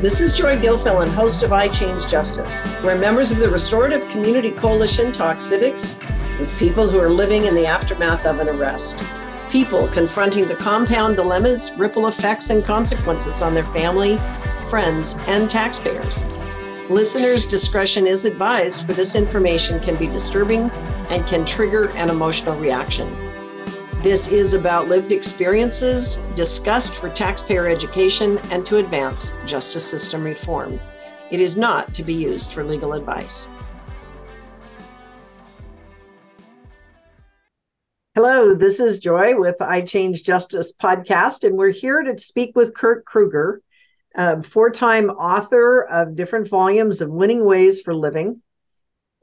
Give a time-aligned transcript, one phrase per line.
[0.00, 5.12] This is Joy Gilfilen, host of iChange Justice, where members of the Restorative Community Coalition
[5.12, 5.96] talk civics
[6.40, 9.02] with people who are living in the aftermath of an arrest.
[9.50, 14.18] People confronting the compound dilemmas, ripple effects, and consequences on their family,
[14.68, 16.24] friends, and taxpayers.
[16.90, 20.70] Listeners' discretion is advised, for this information can be disturbing
[21.08, 23.08] and can trigger an emotional reaction.
[24.04, 30.78] This is about lived experiences discussed for taxpayer education and to advance justice system reform.
[31.30, 33.48] It is not to be used for legal advice.
[38.14, 43.06] Hello, this is Joy with iChange Justice podcast, and we're here to speak with Kurt
[43.06, 43.62] Krueger,
[44.14, 48.42] a four time author of different volumes of Winning Ways for Living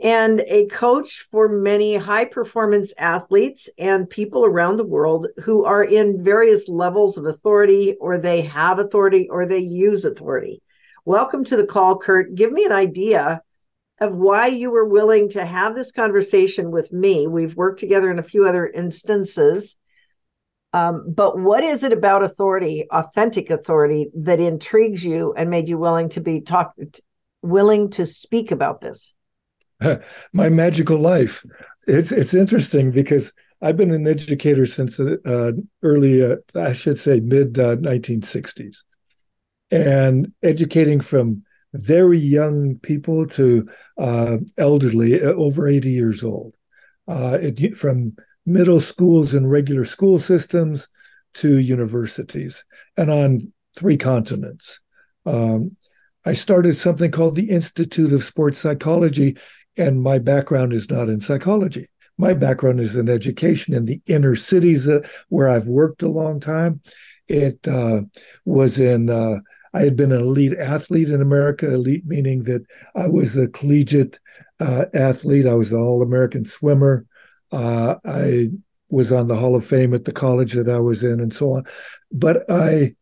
[0.02, 5.84] and a coach for many high performance athletes and people around the world who are
[5.84, 10.60] in various levels of authority or they have authority or they use authority.
[11.06, 12.34] Welcome to the call, Kurt.
[12.34, 13.44] Give me an idea
[14.00, 17.28] of why you were willing to have this conversation with me.
[17.28, 19.76] We've worked together in a few other instances.
[20.74, 25.78] Um, but what is it about authority, authentic authority, that intrigues you and made you
[25.78, 26.74] willing to be talk,
[27.44, 29.14] willing to speak about this?
[30.34, 31.46] my magical life.
[31.88, 37.00] It's it's interesting because I've been an educator since the uh, early, uh, I should
[37.00, 38.78] say, mid uh, 1960s,
[39.70, 41.44] and educating from
[41.74, 46.56] very young people to uh, elderly, uh, over 80 years old,
[47.08, 48.16] uh, it, from
[48.46, 50.90] middle schools and regular school systems
[51.36, 52.64] to universities,
[52.98, 54.80] and on three continents.
[55.26, 55.78] Um,
[56.26, 59.38] I started something called the Institute of Sports Psychology
[59.78, 61.88] and my background is not in psychology.
[62.18, 66.40] My background is in education in the inner cities uh, where I've worked a long
[66.40, 66.82] time.
[67.28, 68.02] It uh,
[68.46, 69.38] was in, uh,
[69.74, 72.64] I had been an elite athlete in America, elite meaning that
[72.96, 74.20] I was a collegiate
[74.60, 75.48] uh, athlete.
[75.48, 77.06] I was an All American swimmer.
[77.52, 78.50] Uh, I
[78.90, 81.54] was on the Hall of Fame at the college that I was in, and so
[81.54, 81.64] on.
[82.12, 82.96] But I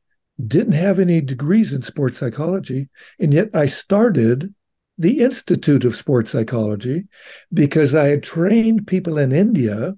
[0.46, 2.90] didn't have any degrees in sports psychology.
[3.20, 4.54] And yet I started
[5.00, 7.08] the Institute of Sports Psychology
[7.54, 9.96] because I had trained people in India.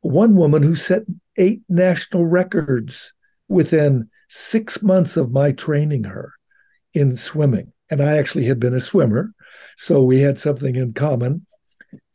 [0.00, 1.02] One woman who set
[1.36, 3.12] eight national records
[3.48, 6.32] within six months of my training her
[6.94, 7.72] in swimming.
[7.90, 9.34] And I actually had been a swimmer.
[9.76, 11.46] So we had something in common.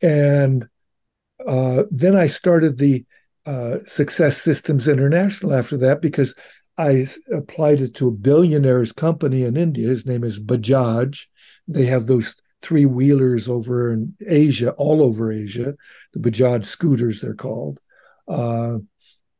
[0.02, 0.68] And
[1.46, 3.04] uh, then I started the
[3.44, 6.34] uh, Success Systems International after that because
[6.78, 9.88] I applied it to a billionaire's company in India.
[9.88, 11.26] His name is Bajaj
[11.68, 15.74] they have those three wheelers over in Asia, all over Asia,
[16.12, 17.78] the Bajaj scooters, they're called.
[18.28, 18.78] Uh,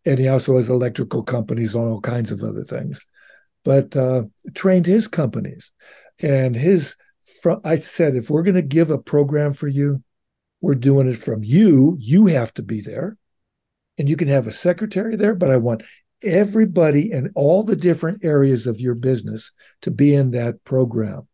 [0.05, 3.01] and he also has electrical companies on all kinds of other things.
[3.65, 4.25] But uh,
[4.55, 5.73] trained his companies.
[6.21, 6.95] And his,
[7.65, 10.03] I said, if we're going to give a program for you,
[10.61, 11.97] we're doing it from you.
[12.01, 13.17] You have to be there.
[13.99, 15.83] And you can have a secretary there, but I want
[16.23, 21.29] everybody in all the different areas of your business to be in that program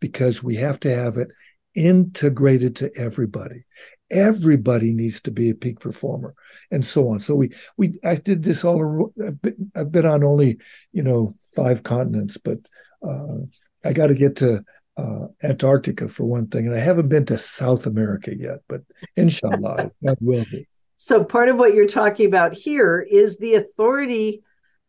[0.00, 1.30] because we have to have it
[1.74, 3.64] integrated to everybody.
[4.10, 6.34] Everybody needs to be a peak performer
[6.70, 7.20] and so on.
[7.20, 10.58] So we we i did this all i've been, I've been on only
[10.92, 12.58] you know five continents but
[13.06, 13.38] uh,
[13.84, 14.64] i got to get to
[14.96, 18.82] uh, antarctica for one thing and i haven't been to south america yet but
[19.16, 20.66] inshallah that will be
[21.02, 24.42] so part of what you're talking about here is the authority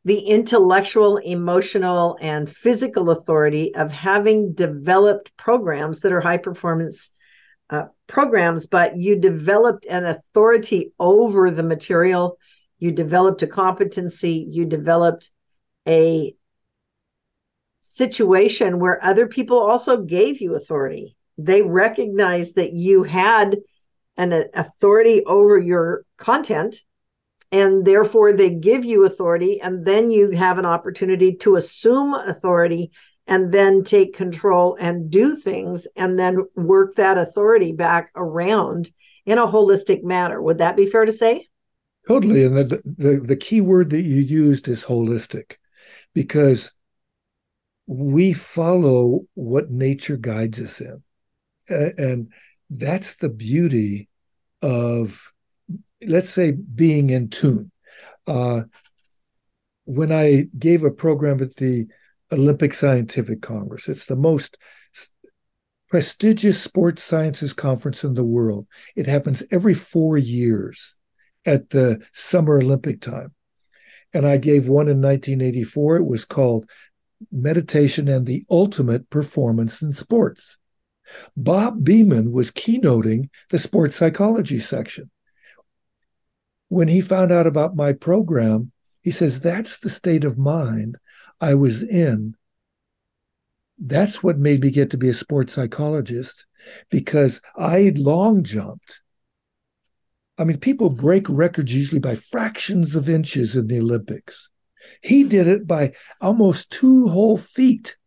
[0.04, 7.12] the intellectual, emotional, and physical authority of having developed programs that are high performance
[7.70, 12.38] uh, programs, but you developed an authority over the material,
[12.80, 15.30] you developed a competency, you developed
[15.88, 16.36] a
[17.82, 21.16] situation where other people also gave you authority.
[21.38, 23.58] They recognized that you had
[24.18, 26.82] an authority over your content
[27.52, 32.92] and therefore they give you authority and then you have an opportunity to assume authority
[33.28, 38.92] and then take control and do things and then work that authority back around
[39.26, 40.42] in a holistic manner.
[40.42, 41.48] Would that be fair to say?
[42.08, 42.44] Totally.
[42.46, 45.54] And the the, the key word that you used is holistic
[46.14, 46.72] because
[47.86, 51.04] we follow what nature guides us in.
[51.70, 52.32] And
[52.72, 54.10] that's the beauty
[54.62, 55.32] of
[56.06, 57.72] let's say being in tune.
[58.26, 58.64] Uh,
[59.86, 61.88] when I gave a program at the
[62.32, 64.58] Olympic Scientific Congress, it's the most
[65.90, 68.68] prestigious sports sciences conference in the world.
[68.96, 70.96] It happens every four years
[71.46, 73.34] at the Summer Olympic time.
[74.14, 75.98] And I gave one in 1984.
[75.98, 76.70] It was called
[77.32, 80.58] meditation and the ultimate performance in sports.
[81.36, 85.10] Bob Beamon was keynoting the sports psychology section.
[86.70, 88.72] When he found out about my program,
[89.02, 90.98] he says, That's the state of mind
[91.40, 92.36] I was in.
[93.78, 96.46] That's what made me get to be a sports psychologist
[96.90, 99.02] because I long jumped.
[100.38, 104.50] I mean, people break records usually by fractions of inches in the Olympics.
[105.02, 107.98] He did it by almost two whole feet.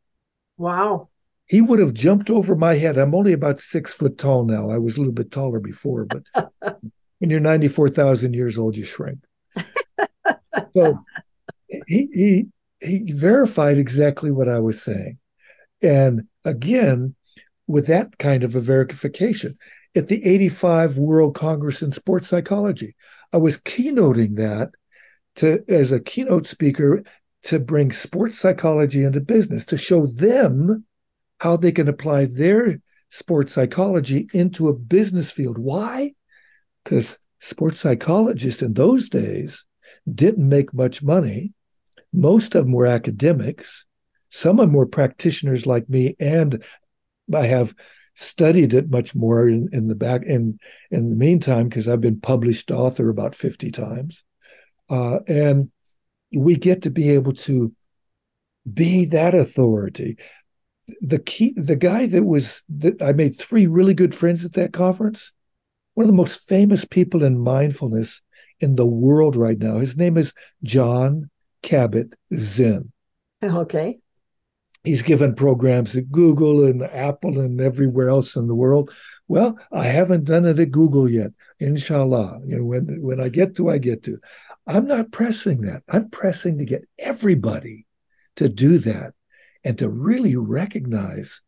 [0.57, 1.09] Wow.
[1.47, 2.97] He would have jumped over my head.
[2.97, 4.71] I'm only about six foot tall now.
[4.71, 6.23] I was a little bit taller before, but
[7.19, 9.19] when you're 94,000 years old, you shrink.
[10.75, 10.99] so
[11.87, 12.47] he, he,
[12.81, 15.19] he verified exactly what I was saying.
[15.83, 17.15] And again,
[17.67, 19.59] with that kind of a verification,
[19.95, 22.97] at the 85 World Congress in Sports Psychology,
[23.33, 24.71] I was keynoting that
[25.37, 27.05] to as a keynote speaker
[27.45, 30.85] to bring sports psychology into business to show them
[31.41, 35.59] how they can apply their sports psychology into a business field.
[35.59, 36.13] Why?
[36.83, 39.65] Because sports psychologists in those days
[40.13, 41.53] didn't make much money.
[42.13, 43.85] Most of them were academics.
[44.31, 46.63] Some of them were practitioners like me, and
[47.33, 47.75] I have
[48.15, 50.59] studied it much more in, in the back in
[50.91, 54.25] in the meantime because I've been published author about 50 times.
[54.89, 55.71] Uh, and
[56.33, 57.73] we get to be able to
[58.73, 60.17] be that authority.
[61.01, 64.73] The key, the guy that was that I made three really good friends at that
[64.73, 65.33] conference.
[65.95, 68.21] One of the most famous people in mindfulness
[68.61, 69.79] in the world right now.
[69.79, 70.33] His name is
[70.63, 71.31] John
[71.63, 72.93] Kabat-Zinn.
[73.43, 73.99] Okay.
[74.83, 78.93] He's given programs at Google and Apple and everywhere else in the world.
[79.29, 81.31] Well, I haven't done it at Google yet.
[81.59, 82.41] Inshallah.
[82.45, 84.19] You know, when when I get to, I get to.
[84.67, 85.83] I'm not pressing that.
[85.89, 87.87] I'm pressing to get everybody
[88.37, 89.15] to do that
[89.65, 91.41] and to really recognize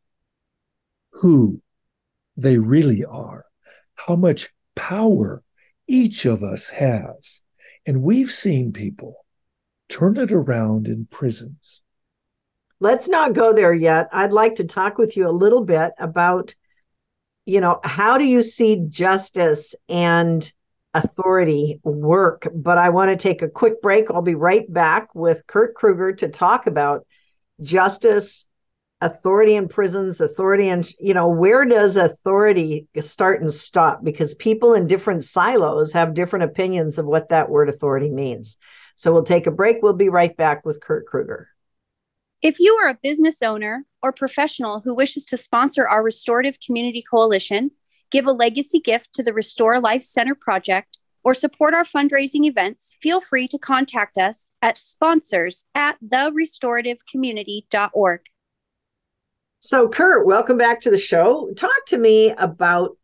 [1.13, 1.61] who
[2.37, 3.45] they really are,
[3.95, 5.43] how much power
[5.87, 7.43] each of us has.
[7.87, 9.25] And we've seen people
[9.89, 11.83] turn it around in prisons.
[12.81, 14.09] Let's not go there yet.
[14.13, 16.55] I'd like to talk with you a little bit about,
[17.45, 20.51] you know, how do you see justice and
[20.93, 22.49] authority work.
[22.55, 24.11] But I want to take a quick break.
[24.11, 27.06] I'll be right back with Kurt Krueger to talk about
[27.61, 28.47] justice,
[29.01, 34.03] authority in prisons, authority and you know, where does authority start and stop?
[34.03, 38.57] Because people in different silos have different opinions of what that word authority means.
[38.97, 39.83] So we'll take a break.
[39.83, 41.49] We'll be right back with Kurt Krueger.
[42.43, 47.03] If you are a business owner or professional who wishes to sponsor our Restorative Community
[47.03, 47.73] Coalition,
[48.11, 52.95] give a legacy gift to the Restore Life Center project, or support our fundraising events,
[53.03, 58.21] feel free to contact us at sponsors at therestorativecommunity.org.
[59.59, 61.51] So, Kurt, welcome back to the show.
[61.57, 62.97] Talk to me about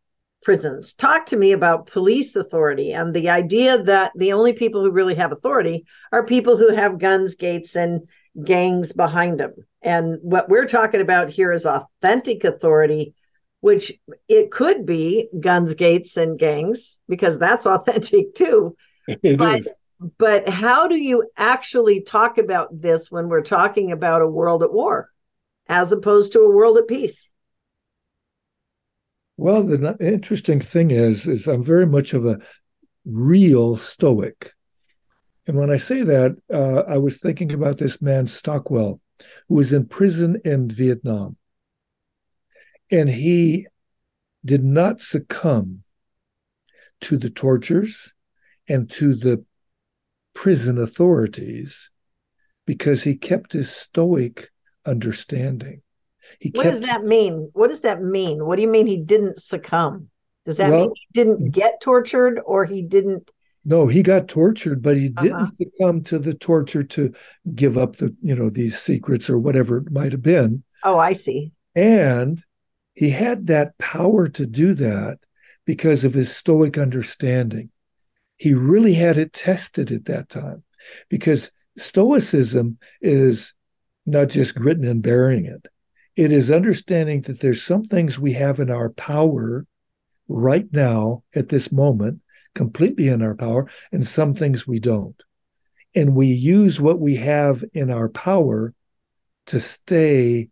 [0.44, 0.94] prisons.
[0.94, 5.16] Talk to me about police authority and the idea that the only people who really
[5.16, 8.02] have authority are people who have guns, gates, and
[8.44, 9.54] gangs behind them.
[9.82, 13.16] And what we're talking about here is authentic authority
[13.62, 13.92] which
[14.28, 18.76] it could be guns, gates, and gangs, because that's authentic too.
[19.06, 19.72] It but, is.
[20.18, 24.72] but how do you actually talk about this when we're talking about a world at
[24.72, 25.08] war
[25.68, 27.30] as opposed to a world at peace?
[29.36, 32.38] Well, the interesting thing is, is I'm very much of a
[33.04, 34.52] real stoic.
[35.46, 39.00] And when I say that, uh, I was thinking about this man, Stockwell,
[39.48, 41.36] who was in prison in Vietnam.
[42.92, 43.66] And he
[44.44, 45.82] did not succumb
[47.00, 48.12] to the tortures
[48.68, 49.44] and to the
[50.34, 51.90] prison authorities
[52.66, 54.50] because he kept his stoic
[54.84, 55.82] understanding.
[56.38, 57.50] He what kept, does that mean?
[57.54, 58.44] What does that mean?
[58.44, 60.08] What do you mean he didn't succumb?
[60.44, 63.30] Does that well, mean he didn't get tortured or he didn't?
[63.64, 65.50] No, he got tortured, but he didn't uh-huh.
[65.58, 67.12] succumb to the torture to
[67.54, 70.62] give up the, you know, these secrets or whatever it might have been.
[70.82, 71.52] Oh, I see.
[71.74, 72.42] And
[72.94, 75.18] he had that power to do that
[75.64, 77.70] because of his stoic understanding.
[78.36, 80.64] He really had it tested at that time
[81.08, 83.54] because stoicism is
[84.04, 85.66] not just gritting and bearing it.
[86.16, 89.66] It is understanding that there's some things we have in our power
[90.28, 92.20] right now at this moment,
[92.54, 95.22] completely in our power, and some things we don't.
[95.94, 98.74] And we use what we have in our power
[99.46, 100.48] to stay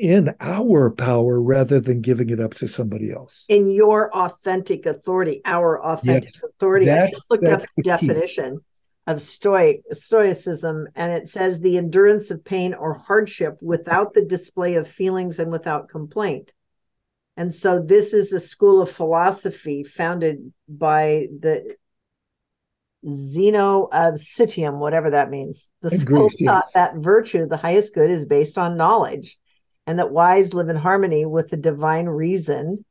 [0.00, 3.44] in our power rather than giving it up to somebody else.
[3.48, 6.90] In your authentic authority, our authentic yes, authority.
[6.90, 8.60] I just looked up the definition.
[9.06, 14.74] of stoic stoicism and it says the endurance of pain or hardship without the display
[14.74, 16.52] of feelings and without complaint
[17.36, 21.74] and so this is a school of philosophy founded by the
[23.08, 25.70] Zeno of Citium, whatever that means.
[25.80, 26.72] The school Greece, taught yes.
[26.74, 29.38] that virtue, the highest good, is based on knowledge,
[29.86, 32.84] and that wise live in harmony with the divine reason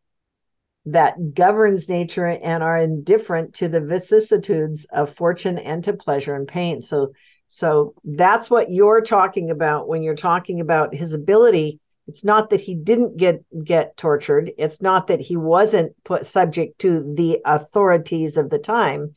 [0.85, 6.47] that governs nature and are indifferent to the vicissitudes of fortune and to pleasure and
[6.47, 6.81] pain.
[6.81, 7.13] So,
[7.47, 11.79] so that's what you're talking about when you're talking about his ability.
[12.07, 14.51] It's not that he didn't get get tortured.
[14.57, 19.13] It's not that he wasn't put subject to the authorities of the time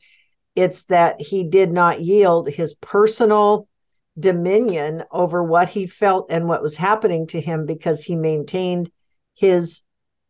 [0.55, 3.67] it's that he did not yield his personal
[4.17, 8.91] dominion over what he felt and what was happening to him because he maintained
[9.35, 9.81] his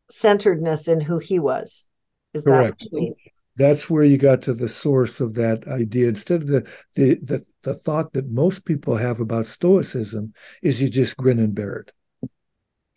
[0.09, 1.87] centeredness in who he was.
[2.33, 2.79] Is Correct.
[2.79, 3.15] that what you mean?
[3.55, 6.07] That's where you got to the source of that idea.
[6.07, 10.89] Instead of the, the the the thought that most people have about stoicism is you
[10.89, 12.29] just grin and bear it.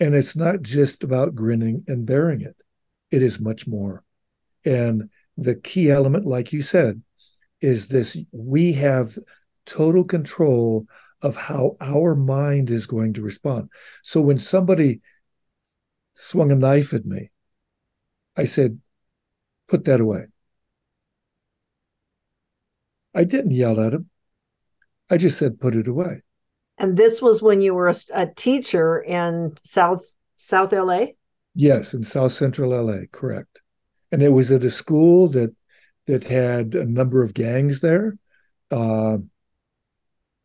[0.00, 2.56] And it's not just about grinning and bearing it.
[3.10, 4.02] It is much more.
[4.64, 7.02] And the key element, like you said,
[7.60, 9.18] is this we have
[9.66, 10.86] total control
[11.22, 13.70] of how our mind is going to respond.
[14.02, 15.00] So when somebody
[16.14, 17.30] swung a knife at me,
[18.36, 18.80] I said,
[19.68, 20.26] put that away.
[23.14, 24.10] I didn't yell at him.
[25.10, 26.22] I just said, put it away.
[26.78, 30.02] And this was when you were a, a teacher in South
[30.36, 31.06] South LA.
[31.54, 33.62] Yes, in South Central LA, correct.
[34.12, 35.54] And it was at a school that
[36.06, 38.18] that had a number of gangs there.
[38.70, 39.18] Uh,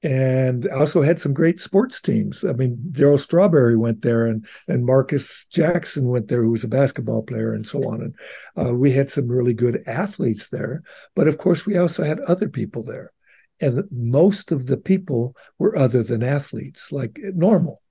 [0.03, 2.43] and also had some great sports teams.
[2.43, 6.69] I mean, Darryl Strawberry went there, and and Marcus Jackson went there, who was a
[6.69, 8.01] basketball player, and so on.
[8.01, 8.15] And
[8.57, 10.81] uh, we had some really good athletes there.
[11.15, 13.11] But of course, we also had other people there,
[13.59, 17.81] and most of the people were other than athletes, like normal.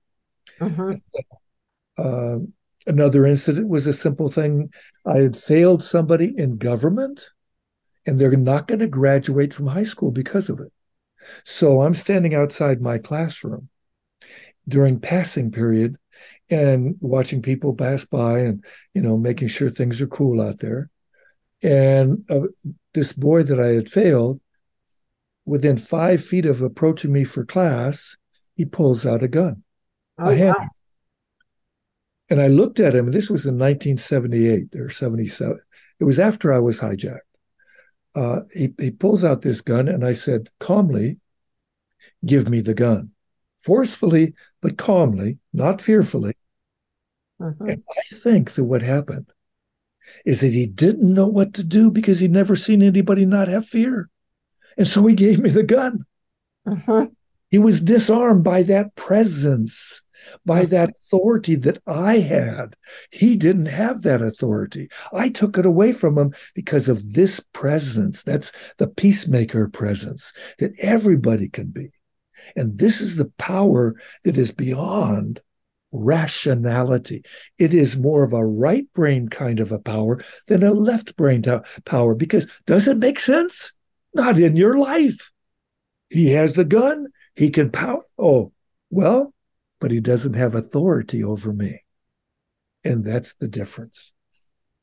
[0.59, 1.01] Mhm.
[1.97, 2.39] Uh,
[2.87, 4.71] another incident was a simple thing.
[5.05, 7.29] I had failed somebody in government,
[8.05, 10.71] and they're not going to graduate from high school because of it.
[11.43, 13.69] So I'm standing outside my classroom
[14.67, 15.97] during passing period
[16.49, 18.63] and watching people pass by and,
[18.93, 20.89] you know, making sure things are cool out there.
[21.63, 22.47] And uh,
[22.93, 24.41] this boy that I had failed,
[25.45, 28.15] within five feet of approaching me for class,
[28.55, 29.63] he pulls out a gun.
[30.19, 30.55] Oh, a hand.
[30.57, 30.67] wow.
[32.29, 35.59] And I looked at him, and this was in 1978 or 77.
[35.99, 37.19] It was after I was hijacked.
[38.13, 41.17] Uh, he, he pulls out this gun, and I said, calmly,
[42.25, 43.11] give me the gun.
[43.59, 46.33] Forcefully, but calmly, not fearfully.
[47.39, 47.71] Mhm.
[47.71, 49.31] And I think that what happened
[50.25, 53.65] is that he didn't know what to do because he'd never seen anybody not have
[53.65, 54.09] fear.
[54.77, 56.05] And so he gave me the gun.
[56.67, 57.11] Mhm.
[57.49, 60.01] He was disarmed by that presence,
[60.45, 62.75] by that authority that I had.
[63.11, 64.89] He didn't have that authority.
[65.13, 68.23] I took it away from him because of this presence.
[68.23, 71.91] That's the peacemaker presence that everybody can be.
[72.55, 75.41] And this is the power that is beyond
[75.91, 77.23] rationality.
[77.57, 81.43] It is more of a right brain kind of a power than a left brain
[81.85, 83.71] power because does it make sense?
[84.13, 85.31] Not in your life.
[86.09, 88.03] He has the gun, he can power.
[88.17, 88.51] Oh,
[88.89, 89.33] well,
[89.81, 91.83] but he doesn't have authority over me.
[92.85, 94.13] And that's the difference.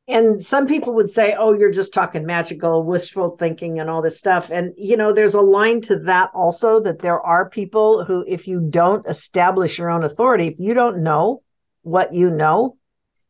[0.09, 4.19] and some people would say oh you're just talking magical wishful thinking and all this
[4.19, 8.25] stuff and you know there's a line to that also that there are people who
[8.27, 11.43] if you don't establish your own authority if you don't know
[11.83, 12.77] what you know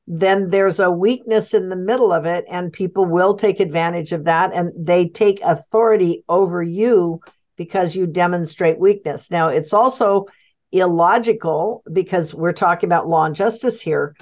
[0.07, 4.25] then there's a weakness in the middle of it and people will take advantage of
[4.25, 7.21] that and they take authority over you
[7.57, 10.27] because you demonstrate weakness now it's also
[10.73, 14.15] illogical because we're talking about law and justice here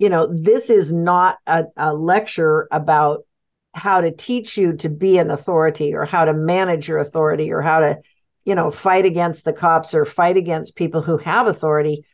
[0.00, 3.26] you know, this is not a, a, lecture about
[3.74, 7.60] how to teach you to be an authority or how to manage your authority or
[7.60, 8.00] how to,
[8.46, 12.06] you know, fight against the cops or fight against people who have authority.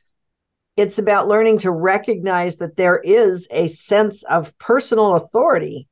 [0.76, 5.86] It's about learning to recognize that there is a sense of personal authority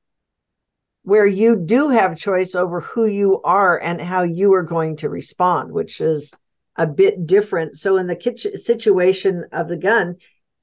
[1.04, 5.08] where you do have choice over who you are and how you are going to
[5.08, 6.34] respond, which is
[6.76, 7.76] a bit different.
[7.76, 10.16] So, in the kitchen situation of the gun,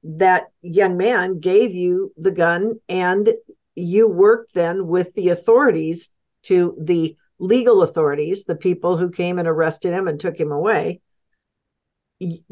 [0.03, 3.33] that young man gave you the gun and
[3.75, 6.09] you worked then with the authorities
[6.43, 11.01] to the legal authorities the people who came and arrested him and took him away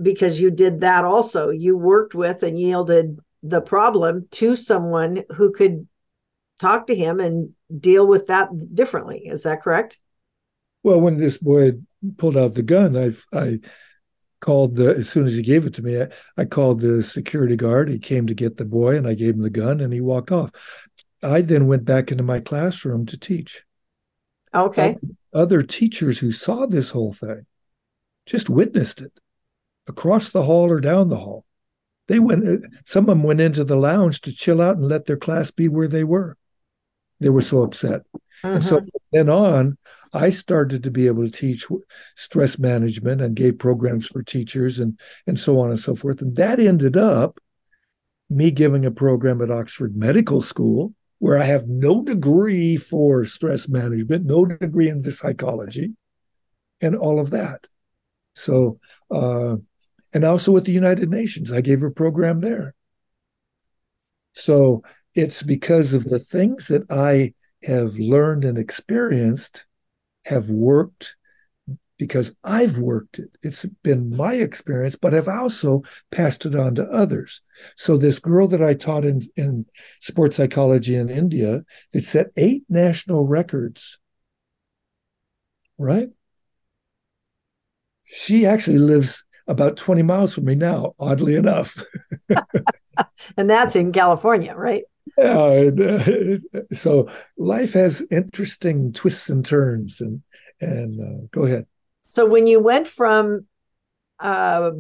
[0.02, 1.50] because you did that also.
[1.50, 5.88] You worked with and yielded the problem to someone who could
[6.60, 9.24] talk to him and deal with that differently.
[9.26, 10.00] Is that correct?
[10.84, 11.74] Well, when this boy
[12.18, 13.60] pulled out the gun, I I
[14.40, 17.56] called the as soon as he gave it to me, I, I called the security
[17.56, 17.90] guard.
[17.90, 20.32] He came to get the boy, and I gave him the gun, and he walked
[20.32, 20.52] off.
[21.22, 23.64] I then went back into my classroom to teach.
[24.54, 24.98] Okay.
[25.34, 27.46] Other teachers who saw this whole thing
[28.26, 29.12] just witnessed it
[29.88, 31.46] across the hall or down the hall.
[32.08, 35.18] They went, some of them went into the lounge to chill out and let their
[35.18, 36.38] class be where they were.
[37.20, 38.02] They were so upset.
[38.42, 38.88] And so mm-hmm.
[39.12, 39.78] then on,
[40.14, 41.68] I started to be able to teach
[42.16, 46.22] stress management and gave programs for teachers and, and so on and so forth.
[46.22, 47.40] And that ended up
[48.30, 53.68] me giving a program at Oxford Medical School where I have no degree for stress
[53.68, 55.94] management, no degree in the psychology,
[56.82, 57.68] and all of that.
[58.36, 58.80] So,
[59.12, 59.58] uh,
[60.14, 62.74] and also with the United Nations, I gave a program there.
[64.34, 69.66] So it's because of the things that I have learned and experienced
[70.30, 71.16] have worked
[71.98, 73.32] because I've worked it.
[73.42, 75.82] It's been my experience, but I've also
[76.12, 77.42] passed it on to others.
[77.76, 79.66] So this girl that I taught in, in
[80.00, 83.98] sports psychology in India that set eight national records,
[85.80, 86.10] right?
[88.06, 91.84] She actually lives about 20 miles from me now, oddly enough.
[93.38, 94.84] and that's in California, right?
[95.18, 96.38] Yeah.
[96.74, 100.22] So life has interesting twists and turns, and
[100.62, 101.66] and uh, go ahead.
[102.02, 103.46] So when you went from
[104.20, 104.72] uh,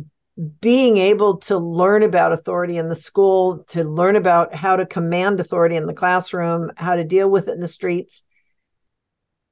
[0.61, 5.39] being able to learn about authority in the school to learn about how to command
[5.39, 8.23] authority in the classroom, how to deal with it in the streets,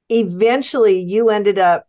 [0.08, 1.87] eventually you ended up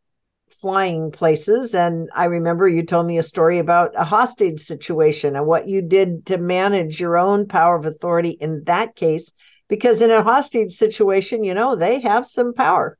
[0.62, 1.74] flying places.
[1.74, 5.82] And I remember you told me a story about a hostage situation and what you
[5.82, 9.32] did to manage your own power of authority in that case.
[9.68, 12.98] Because in a hostage situation, you know, they have some power.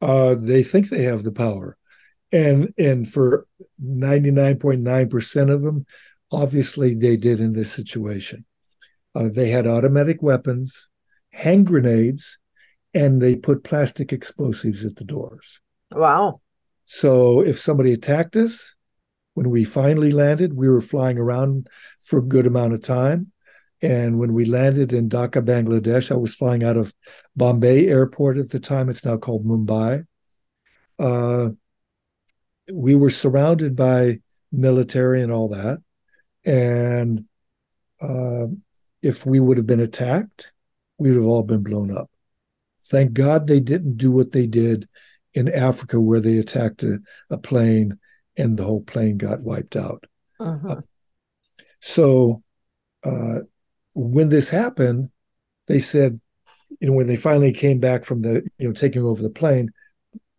[0.00, 1.76] Uh, they think they have the power.
[2.32, 3.46] And and for
[3.84, 5.86] 99.9% of them,
[6.32, 8.46] obviously they did in this situation.
[9.14, 10.88] Uh, they had automatic weapons,
[11.30, 12.38] hand grenades,
[12.94, 15.60] and they put plastic explosives at the doors.
[15.94, 16.40] Wow.
[16.84, 18.74] So if somebody attacked us,
[19.34, 21.68] when we finally landed, we were flying around
[22.00, 23.32] for a good amount of time.
[23.80, 26.94] And when we landed in Dhaka, Bangladesh, I was flying out of
[27.34, 28.88] Bombay Airport at the time.
[28.88, 30.06] It's now called Mumbai.
[30.98, 31.50] Uh,
[32.72, 34.20] we were surrounded by
[34.52, 35.78] military and all that.
[36.44, 37.24] And
[38.00, 38.46] uh,
[39.00, 40.52] if we would have been attacked,
[40.98, 42.08] we would have all been blown up.
[42.84, 44.88] Thank God they didn't do what they did
[45.34, 46.98] in Africa where they attacked a,
[47.30, 47.98] a plane
[48.36, 50.04] and the whole plane got wiped out.
[50.40, 50.68] Uh-huh.
[50.68, 50.80] Uh,
[51.80, 52.42] so
[53.04, 53.40] uh,
[53.94, 55.10] when this happened,
[55.66, 56.20] they said,
[56.80, 59.70] you know, when they finally came back from the, you know, taking over the plane,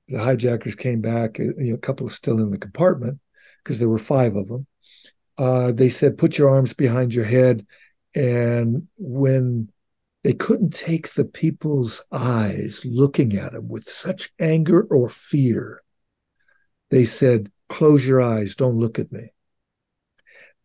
[0.07, 3.19] the hijackers came back, uh, you know, a couple still in the compartment
[3.63, 4.67] because there were five of them.
[5.37, 7.65] Uh, they said, put your arms behind your head.
[8.15, 9.69] And when
[10.23, 15.81] they couldn't take the people's eyes looking at him with such anger or fear.
[16.89, 19.33] They said, Close your eyes, don't look at me.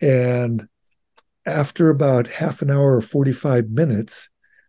[0.00, 0.68] And
[1.44, 4.28] after about half an hour or 45 minutes,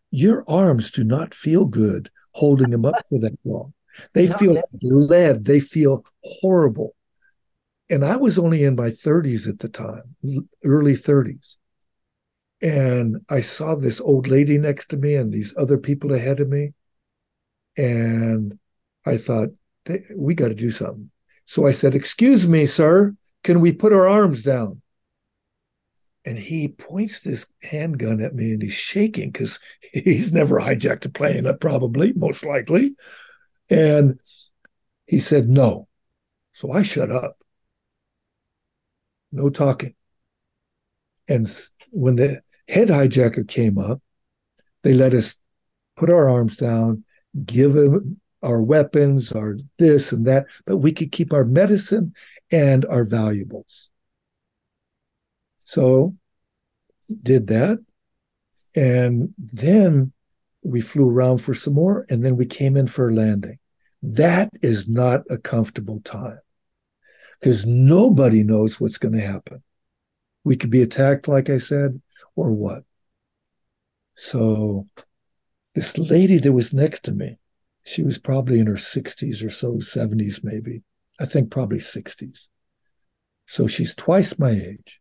[0.10, 3.74] your arms do not feel good holding them up for that long.
[4.14, 6.96] They feel lead, they feel horrible.
[7.90, 10.16] And I was only in my 30s at the time,
[10.64, 11.58] early 30s.
[12.62, 16.50] And I saw this old lady next to me and these other people ahead of
[16.50, 16.74] me.
[17.78, 18.60] And
[19.06, 19.50] I thought,
[20.16, 21.10] we got to do something.
[21.46, 24.82] So I said, Excuse me, sir, can we put our arms down?
[26.26, 29.60] And he points this handgun at me and he's shaking because
[29.94, 32.96] he's never hijacked a plane, uh, probably, most likely.
[33.70, 34.20] And
[35.08, 35.88] he said, No.
[36.54, 37.38] So I shut up.
[39.32, 39.96] No talking.
[41.28, 41.50] And
[41.92, 44.02] when the head hijacker came up.
[44.84, 45.36] They let us
[45.98, 47.04] put our arms down,
[47.46, 52.14] give him our weapons, our this and that, but we could keep our medicine
[52.52, 53.90] and our valuables.
[55.60, 56.16] So
[57.22, 57.80] did that.
[58.76, 60.14] And then
[60.64, 63.58] we flew around for some more, and then we came in for a landing.
[64.02, 66.40] That is not a comfortable time
[67.40, 69.64] because nobody knows what's going to happen.
[70.44, 72.00] We could be attacked, like I said
[72.36, 72.84] or what?
[74.16, 74.88] So
[75.76, 77.38] this lady that was next to me,
[77.84, 80.84] she was probably in her 60s or so, 70s maybe.
[81.20, 82.48] I think probably 60s.
[83.46, 85.00] So she's twice my age.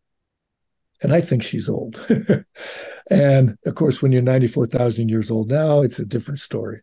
[1.02, 2.00] And I think she's old.
[3.10, 6.80] and of course, when you're 94,000 years old now, it's a different story.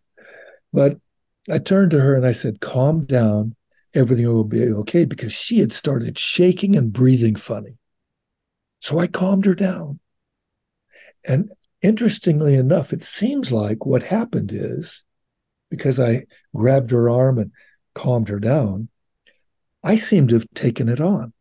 [0.72, 0.98] But
[1.50, 3.56] I turned to her and I said, Calm down.
[3.94, 7.78] Everything will be okay because she had started shaking and breathing funny.
[8.82, 10.00] So I calmed her down.
[11.28, 15.04] And interestingly enough, it seems like what happened is
[15.70, 17.52] because I grabbed her arm and
[17.94, 18.90] calmed her down,
[19.84, 21.34] I seemed to have taken it on.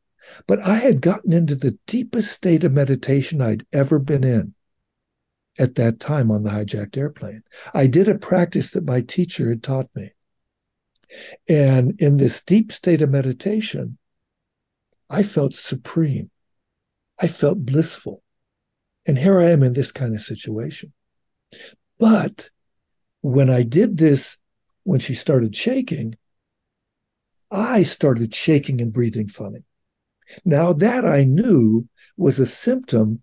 [0.46, 4.54] But I had gotten into the deepest state of meditation I'd ever been in
[5.58, 7.42] at that time on the hijacked airplane.
[7.72, 10.12] I did a practice that my teacher had taught me.
[11.48, 13.98] And in this deep state of meditation,
[15.08, 16.30] I felt supreme.
[17.20, 18.23] I felt blissful.
[19.06, 20.92] And here I am in this kind of situation.
[21.98, 22.50] But
[23.20, 24.38] when I did this,
[24.82, 26.16] when she started shaking,
[27.50, 29.64] I started shaking and breathing funny.
[30.44, 33.22] Now, that I knew was a symptom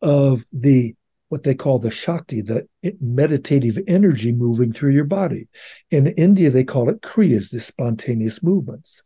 [0.00, 0.94] of the
[1.28, 2.68] what they call the Shakti, the
[3.00, 5.48] meditative energy moving through your body.
[5.90, 9.02] In India, they call it Kriyas, the spontaneous movements.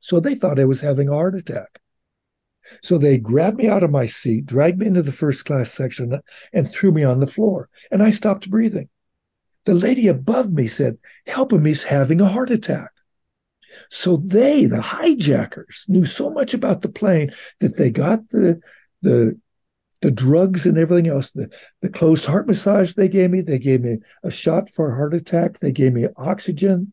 [0.00, 1.80] So they thought I was having a heart attack.
[2.82, 6.20] So they grabbed me out of my seat, dragged me into the first class section,
[6.52, 7.68] and threw me on the floor.
[7.90, 8.88] And I stopped breathing.
[9.64, 12.90] The lady above me said, Help him, he's having a heart attack.
[13.90, 18.60] So they, the hijackers, knew so much about the plane that they got the
[19.00, 19.38] the
[20.02, 21.48] the drugs and everything else, the,
[21.80, 25.14] the closed heart massage they gave me, they gave me a shot for a heart
[25.14, 26.92] attack, they gave me oxygen.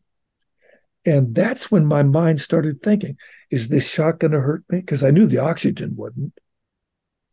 [1.04, 3.16] And that's when my mind started thinking,
[3.50, 4.80] is this shot going to hurt me?
[4.80, 6.38] Because I knew the oxygen wouldn't.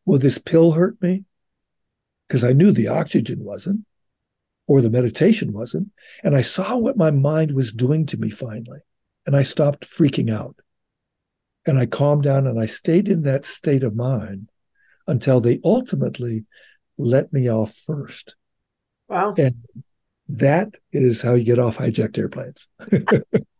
[0.05, 1.25] Will this pill hurt me?
[2.27, 3.85] Because I knew the oxygen wasn't,
[4.67, 5.89] or the meditation wasn't.
[6.23, 8.79] And I saw what my mind was doing to me finally.
[9.25, 10.55] And I stopped freaking out.
[11.65, 14.49] And I calmed down and I stayed in that state of mind
[15.05, 16.45] until they ultimately
[16.97, 18.35] let me off first.
[19.09, 19.33] Wow.
[19.37, 19.55] And
[20.29, 22.67] that is how you get off hijacked airplanes.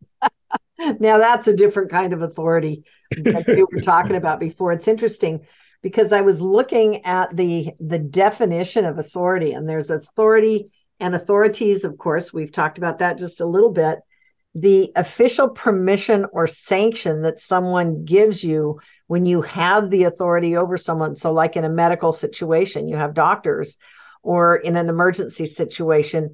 [0.77, 2.83] now that's a different kind of authority
[3.23, 4.71] that we were talking about before.
[4.73, 5.45] It's interesting
[5.81, 11.83] because I was looking at the the definition of authority, and there's authority and authorities,
[11.83, 12.33] of course.
[12.33, 13.99] We've talked about that just a little bit.
[14.55, 20.77] The official permission or sanction that someone gives you when you have the authority over
[20.77, 21.15] someone.
[21.15, 23.77] So, like in a medical situation, you have doctors,
[24.23, 26.31] or in an emergency situation,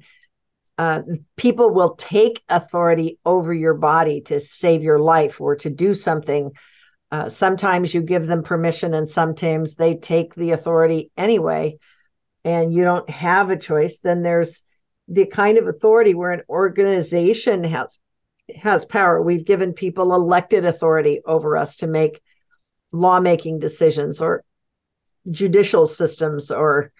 [0.76, 1.02] uh,
[1.36, 6.50] people will take authority over your body to save your life or to do something.
[7.12, 11.78] Uh, sometimes you give them permission, and sometimes they take the authority anyway,
[12.44, 14.00] and you don't have a choice.
[14.00, 14.64] Then there's
[15.06, 18.00] the kind of authority where an organization has
[18.56, 19.22] has power.
[19.22, 22.20] We've given people elected authority over us to make
[22.92, 24.44] lawmaking decisions or
[25.30, 26.92] judicial systems or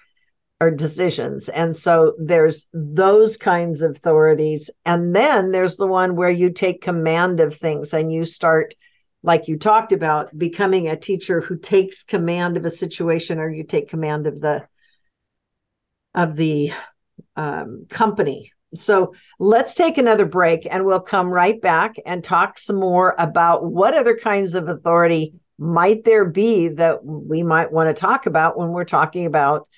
[0.60, 1.48] or decisions.
[1.48, 4.70] And so there's those kinds of authorities.
[4.84, 8.74] And then there's the one where you take command of things and you start
[9.22, 13.64] like you talked about becoming a teacher who takes command of a situation or you
[13.64, 14.66] take command of the
[16.14, 16.72] of the
[17.34, 18.52] um, company.
[18.74, 23.64] So let's take another break and we'll come right back and talk some more about
[23.64, 28.58] what other kinds of authority might there be that we might want to talk about
[28.58, 29.68] when we're talking about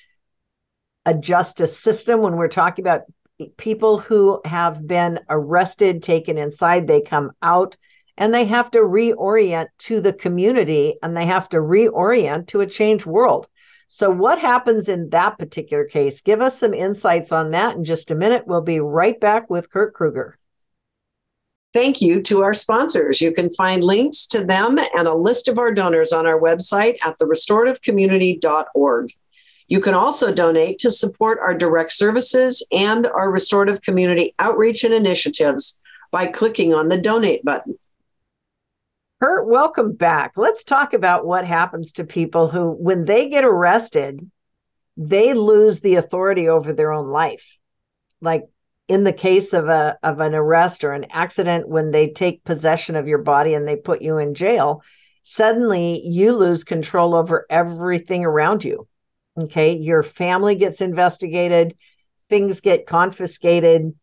[1.07, 3.03] a justice system, when we're talking about
[3.57, 7.77] people who have been arrested, taken inside, they come out
[8.19, 12.67] and they have to reorient to the community and they have to reorient to a
[12.67, 13.47] changed world.
[13.89, 16.21] So, what happens in that particular case?
[16.21, 18.45] Give us some insights on that in just a minute.
[18.47, 20.37] We'll be right back with Kurt Krueger.
[21.73, 23.21] Thank you to our sponsors.
[23.21, 26.97] You can find links to them and a list of our donors on our website
[27.05, 29.13] at therestorativecommunity.org.
[29.69, 34.95] You can also donate to support our direct services and our restorative community outreach and
[34.95, 35.81] initiatives
[36.13, 37.77] by clicking on the donate button.
[39.21, 40.33] Kurt, welcome back.
[40.37, 44.31] Let's talk about what happens to people who, when they get arrested,
[44.97, 47.59] they lose the authority over their own life.
[48.21, 48.45] Like
[48.89, 52.97] in the case of a of an arrest or an accident when they take possession
[52.97, 54.83] of your body and they put you in jail
[55.23, 58.87] suddenly you lose control over everything around you
[59.39, 61.77] okay your family gets investigated
[62.29, 63.95] things get confiscated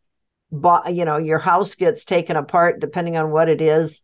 [0.52, 4.04] but you know your house gets taken apart depending on what it is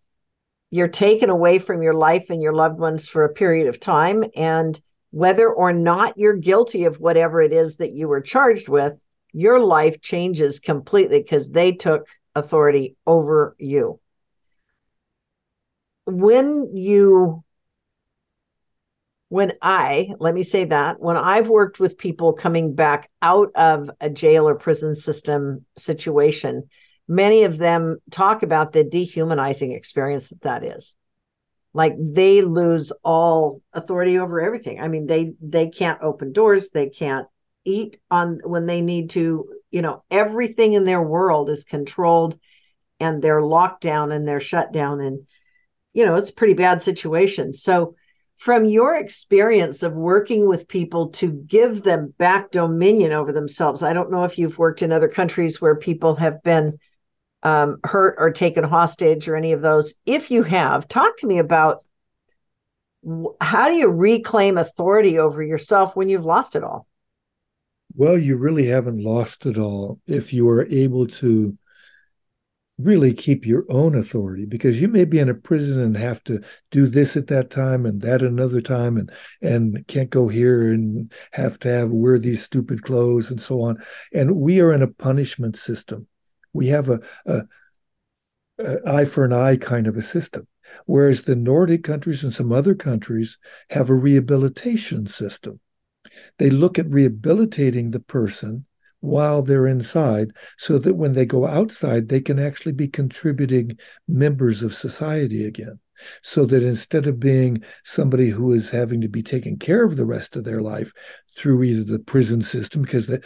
[0.72, 4.24] you're taken away from your life and your loved ones for a period of time
[4.36, 4.80] and
[5.12, 8.94] whether or not you're guilty of whatever it is that you were charged with
[9.34, 14.00] your life changes completely because they took authority over you.
[16.06, 17.44] When you,
[19.30, 23.90] when I, let me say that, when I've worked with people coming back out of
[24.02, 26.68] a jail or prison system situation,
[27.08, 30.96] many of them talk about the dehumanizing experience that that is.
[31.74, 34.80] Like they lose all authority over everything.
[34.80, 37.28] I mean they they can't open doors they can't
[37.64, 42.40] eat on when they need to you know everything in their world is controlled
[43.00, 45.28] and they're locked down and they're shut down and
[45.94, 47.54] you know it's a pretty bad situation.
[47.54, 47.94] So
[48.40, 53.84] from your experience of working with people to give them back dominion over themselves.
[53.84, 56.80] I don't know if you've worked in other countries where people have been
[57.44, 59.94] um, hurt or taken hostage or any of those.
[60.06, 61.84] If you have talk to me about
[63.42, 66.88] how do you reclaim authority over yourself when you've lost it all?
[67.94, 71.58] Well you really haven't lost it all if you are able to
[72.80, 76.42] really keep your own authority because you may be in a prison and have to
[76.72, 79.12] do this at that time and that another time and
[79.42, 83.78] and can't go here and have to have wear these stupid clothes and so on.
[84.14, 86.08] And we are in a punishment system.
[86.54, 87.42] We have a, a,
[88.60, 90.48] a eye for an eye kind of a system.
[90.86, 93.38] Whereas the nordic countries and some other countries
[93.72, 95.60] have a rehabilitation system.
[96.38, 98.66] They look at rehabilitating the person
[99.02, 104.62] while they're inside so that when they go outside, they can actually be contributing members
[104.62, 105.80] of society again.
[106.22, 110.06] So that instead of being somebody who is having to be taken care of the
[110.06, 110.92] rest of their life
[111.34, 113.22] through either the prison system, because the,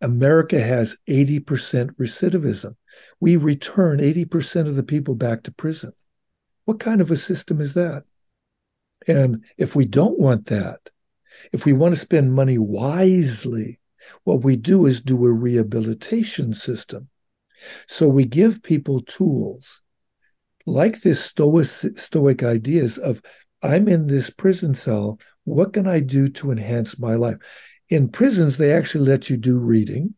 [0.00, 1.40] America has 80%
[1.96, 2.74] recidivism.
[3.20, 5.92] We return 80% of the people back to prison.
[6.64, 8.04] What kind of a system is that?
[9.06, 10.80] And if we don't want that,
[11.52, 13.78] if we want to spend money wisely,
[14.24, 17.08] what we do is do a rehabilitation system.
[17.86, 19.82] So we give people tools
[20.66, 23.22] like this stoic, stoic ideas of
[23.62, 25.18] I'm in this prison cell.
[25.44, 27.36] What can I do to enhance my life?
[27.88, 30.14] In prisons, they actually let you do reading.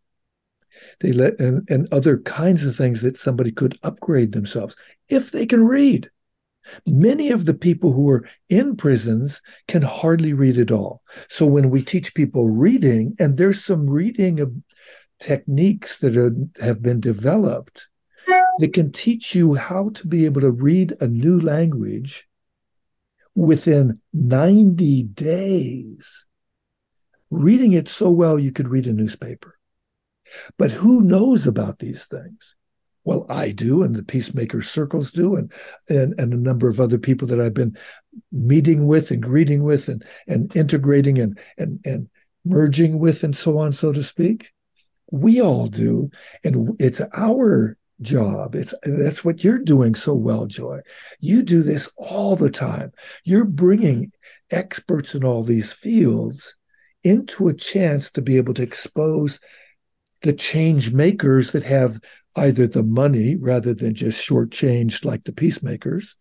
[1.00, 4.76] They let and, and other kinds of things that somebody could upgrade themselves
[5.08, 6.10] if they can read.
[6.86, 11.02] Many of the people who are in prisons can hardly read at all.
[11.28, 14.62] So when we teach people reading, and there's some reading
[15.18, 17.88] techniques that are, have been developed
[18.58, 22.28] that can teach you how to be able to read a new language
[23.34, 26.26] within 90 days.
[27.30, 29.58] Reading it so well you could read a newspaper.
[30.56, 32.56] But who knows about these things?
[33.08, 35.50] Well, I do, and the peacemaker circles do, and,
[35.88, 37.74] and and a number of other people that I've been
[38.30, 42.10] meeting with and greeting with and and integrating and and and
[42.44, 44.52] merging with and so on, so to speak.
[45.10, 46.10] We all do,
[46.44, 48.54] and it's our job.
[48.54, 50.80] It's that's what you're doing so well, Joy.
[51.18, 52.92] You do this all the time.
[53.24, 54.12] You're bringing
[54.50, 56.56] experts in all these fields
[57.02, 59.40] into a chance to be able to expose
[60.20, 62.00] the change makers that have
[62.38, 66.16] either the money rather than just shortchanged like the peacemakers.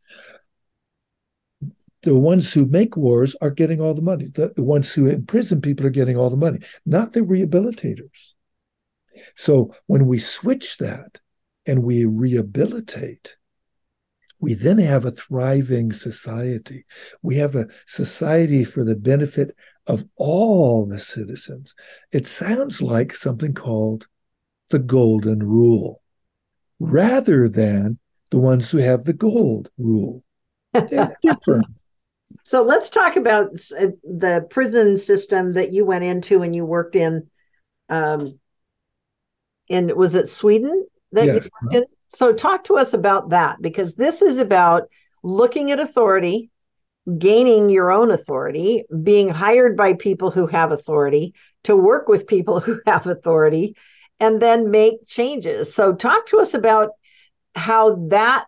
[2.03, 4.27] The ones who make wars are getting all the money.
[4.27, 8.33] The, the ones who imprison people are getting all the money, not the rehabilitators.
[9.35, 11.19] So when we switch that
[11.65, 13.35] and we rehabilitate,
[14.39, 16.85] we then have a thriving society.
[17.21, 19.55] We have a society for the benefit
[19.87, 21.73] of all the citizens.
[22.11, 24.07] It sounds like something called
[24.69, 26.01] the Golden Rule
[26.79, 27.99] rather than
[28.31, 30.23] the ones who have the gold rule.
[30.73, 31.65] They're different.
[32.43, 36.95] So let's talk about uh, the prison system that you went into and you worked
[36.95, 37.27] in.
[37.89, 38.39] Um,
[39.69, 41.45] and was it Sweden that yes.
[41.45, 41.85] you worked in?
[42.09, 44.83] So talk to us about that because this is about
[45.23, 46.49] looking at authority,
[47.17, 52.59] gaining your own authority, being hired by people who have authority, to work with people
[52.61, 53.75] who have authority,
[54.19, 55.73] and then make changes.
[55.73, 56.91] So, talk to us about
[57.55, 58.45] how that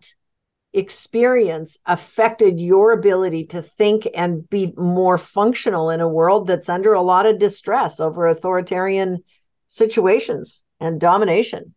[0.74, 6.94] experience affected your ability to think and be more functional in a world that's under
[6.94, 9.24] a lot of distress over authoritarian
[9.68, 11.74] situations and domination.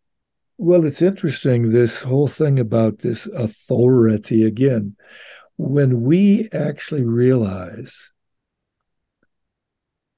[0.59, 4.97] Well, it's interesting, this whole thing about this authority again.
[5.57, 8.11] When we actually realize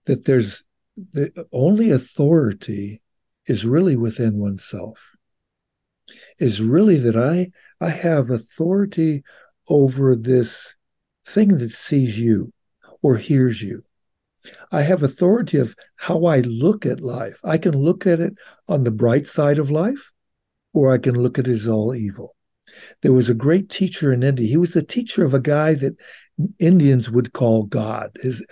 [0.07, 0.65] that there's
[0.97, 3.01] the only authority
[3.47, 5.17] is really within oneself
[6.39, 9.23] is really that i i have authority
[9.69, 10.75] over this
[11.27, 12.53] thing that sees you
[13.03, 13.83] or hears you
[14.71, 18.35] i have authority of how i look at life i can look at it
[18.69, 20.13] on the bright side of life
[20.73, 22.35] or i can look at it as all evil
[23.03, 25.97] there was a great teacher in india he was the teacher of a guy that
[26.59, 28.11] Indians would call God.
[28.21, 28.45] His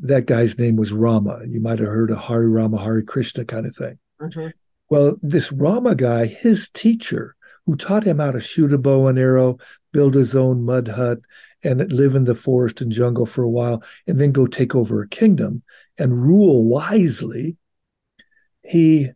[0.00, 1.40] that guy's name was Rama.
[1.46, 3.98] You might have heard of Hari Rama, Hari Krishna kind of thing.
[4.20, 4.48] Mm-hmm.
[4.88, 7.34] Well, this Rama guy, his teacher,
[7.66, 9.58] who taught him how to shoot a bow and arrow,
[9.92, 11.18] build his own mud hut,
[11.62, 15.02] and live in the forest and jungle for a while, and then go take over
[15.02, 15.62] a kingdom
[15.98, 17.56] and rule wisely,
[18.62, 19.10] he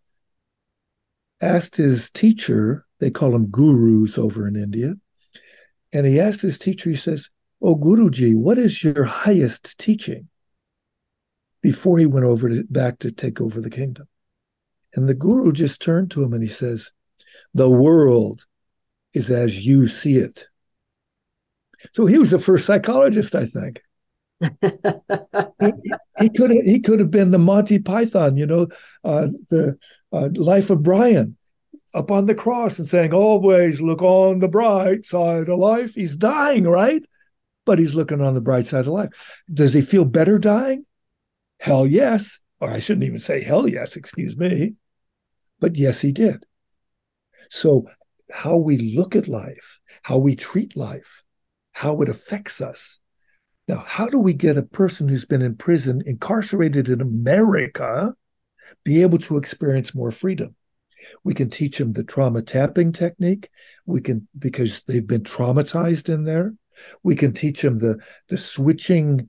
[1.41, 4.95] asked his teacher, they call them gurus over in India,
[5.93, 7.29] and he asked his teacher, he says,
[7.63, 10.29] Oh, Guruji, what is your highest teaching?
[11.63, 14.09] Before he went over to, back to take over the kingdom.
[14.95, 16.91] And the guru just turned to him and he says,
[17.55, 18.47] The world
[19.15, 20.47] is as you see it.
[21.93, 23.83] So he was the first psychologist, I think.
[24.41, 25.73] he,
[26.19, 28.69] he could have he could have been the Monty Python, you know,
[29.05, 29.79] uh, the
[30.13, 31.37] uh, Life of Brian
[31.93, 36.17] up on the cross and saying, "Always look on the bright side of life." He's
[36.17, 37.03] dying, right?
[37.67, 39.11] But he's looking on the bright side of life.
[39.53, 40.87] Does he feel better dying?
[41.59, 42.41] Hell yes.
[42.61, 43.97] Or I shouldn't even say hell yes.
[43.97, 44.75] Excuse me.
[45.61, 46.45] But yes, he did.
[47.51, 47.87] So
[48.31, 51.23] how we look at life, how we treat life,
[51.73, 52.99] how it affects us.
[53.69, 58.15] Now, how do we get a person who's been in prison, incarcerated in America,
[58.85, 60.57] be able to experience more freedom?
[61.25, 63.49] We can teach them the trauma tapping technique.
[63.87, 66.55] We can, because they've been traumatized in there.
[67.03, 69.29] We can teach them the, the switching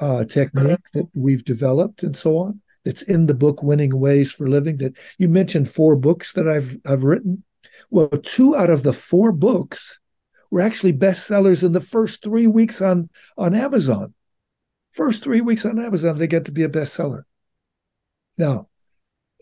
[0.00, 2.60] uh, technique that we've developed and so on.
[2.84, 4.76] That's in the book Winning Ways for Living.
[4.76, 7.44] That you mentioned four books that I've I've written.
[7.90, 9.98] Well, two out of the four books
[10.50, 14.14] were actually bestsellers in the first three weeks on on Amazon.
[14.92, 17.22] First three weeks on Amazon, they get to be a bestseller.
[18.36, 18.68] Now,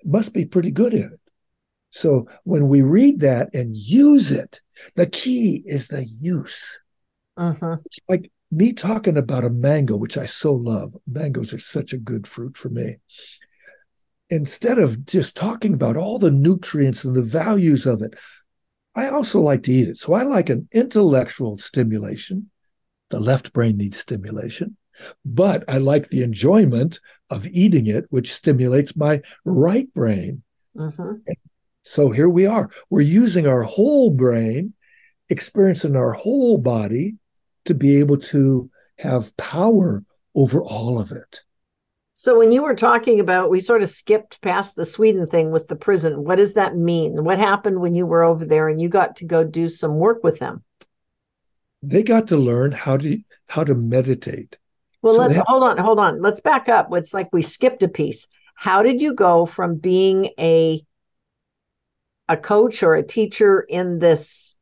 [0.05, 1.20] must be pretty good at it.
[1.90, 4.61] So when we read that and use it,
[4.96, 6.79] the key is the use.
[7.37, 7.77] Uh-huh.
[7.85, 10.94] It's like me talking about a mango, which I so love.
[11.06, 12.96] Mangoes are such a good fruit for me.
[14.30, 18.14] Instead of just talking about all the nutrients and the values of it,
[18.94, 19.98] I also like to eat it.
[19.98, 22.50] So I like an intellectual stimulation.
[23.11, 24.76] The left brain needs stimulation,
[25.24, 26.98] but I like the enjoyment
[27.30, 30.42] of eating it, which stimulates my right brain.
[30.76, 31.32] Mm-hmm.
[31.82, 32.68] So here we are.
[32.90, 34.74] We're using our whole brain,
[35.28, 37.16] experiencing our whole body
[37.66, 41.40] to be able to have power over all of it.
[42.14, 45.68] So when you were talking about, we sort of skipped past the Sweden thing with
[45.68, 46.24] the prison.
[46.24, 47.24] What does that mean?
[47.24, 50.24] What happened when you were over there and you got to go do some work
[50.24, 50.64] with them?
[51.83, 54.57] They got to learn how to how to meditate.
[55.02, 56.20] Well, so let's have- hold on, hold on.
[56.22, 56.88] Let's back up.
[56.92, 58.26] It's like we skipped a piece.
[58.55, 60.85] How did you go from being a
[62.29, 64.56] a coach or a teacher in this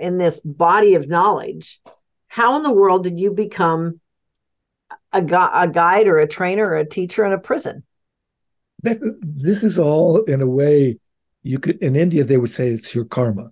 [0.00, 1.80] in this body of knowledge?
[2.28, 4.00] How in the world did you become
[5.12, 7.82] a, gu- a guide or a trainer or a teacher in a prison.
[8.82, 10.98] This is all in a way
[11.42, 13.50] you could in India they would say it's your karma,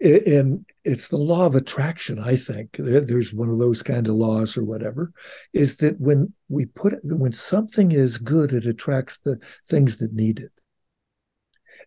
[0.00, 2.20] and it's the law of attraction.
[2.20, 5.12] I think there's one of those kind of laws or whatever,
[5.52, 10.40] is that when we put when something is good, it attracts the things that need
[10.40, 10.52] it,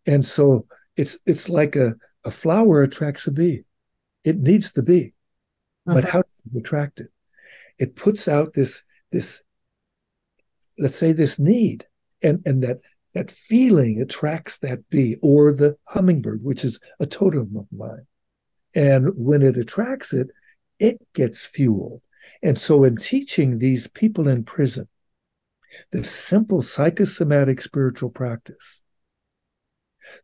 [0.06, 0.66] and so
[0.98, 3.64] it's it's like a a flower attracts a bee.
[4.24, 5.14] It needs to be.
[5.86, 6.12] but uh-huh.
[6.12, 7.12] how does it attract it?
[7.78, 9.44] It puts out this this
[10.78, 11.86] let's say this need
[12.22, 12.80] and and that
[13.14, 18.08] that feeling attracts that bee or the hummingbird which is a totem of mine
[18.74, 20.30] and when it attracts it
[20.80, 22.02] it gets fueled
[22.42, 24.88] and so in teaching these people in prison
[25.92, 28.82] the simple psychosomatic spiritual practice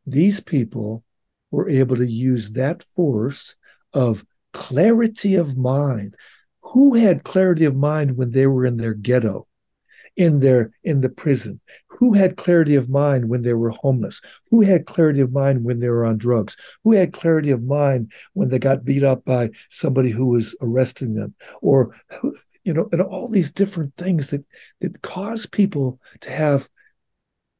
[0.05, 1.03] these people
[1.51, 3.55] were able to use that force
[3.93, 6.15] of clarity of mind.
[6.61, 9.47] Who had clarity of mind when they were in their ghetto
[10.15, 11.59] in their in the prison?
[11.87, 14.21] Who had clarity of mind when they were homeless?
[14.51, 16.55] Who had clarity of mind when they were on drugs?
[16.83, 21.13] Who had clarity of mind when they got beat up by somebody who was arresting
[21.13, 21.33] them?
[21.61, 21.95] Or
[22.63, 24.45] you know and all these different things that
[24.81, 26.69] that cause people to have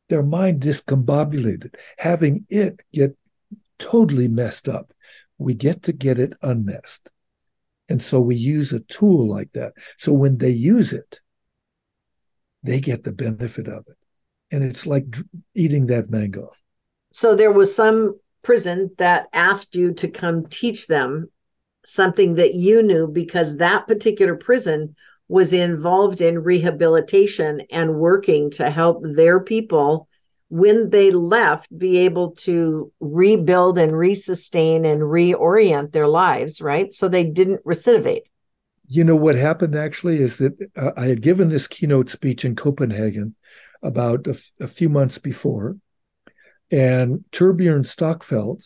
[0.10, 3.16] their mind discombobulated having it get
[3.78, 4.94] totally messed up
[5.40, 7.12] we get to get it unmessed
[7.90, 9.74] and so we use a tool like that.
[9.98, 11.20] So when they use it,
[12.62, 13.98] they get the benefit of it.
[14.52, 15.06] And it's like
[15.56, 16.52] eating that mango.
[17.12, 21.30] So there was some prison that asked you to come teach them
[21.84, 24.96] something that you knew because that particular prison
[25.28, 30.08] was involved in rehabilitation and working to help their people
[30.50, 36.92] when they left be able to rebuild and resustain and reorient their lives right?
[36.94, 38.24] So they didn't recidivate.
[38.88, 42.56] You know what happened actually is that uh, i had given this keynote speech in
[42.56, 43.36] copenhagen
[43.84, 45.78] about a, f- a few months before
[46.72, 48.64] And Torbjörn Stockfelt,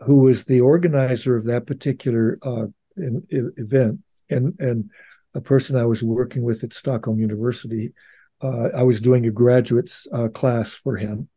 [0.00, 2.66] who was the organizer of that particular uh,
[2.96, 4.90] in, in event, and and
[5.34, 7.92] a person I was working with at Stockholm University,
[8.40, 11.28] uh, I was doing a graduate uh, class for him.